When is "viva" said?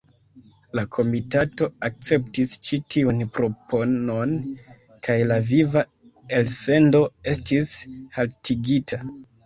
5.53-5.87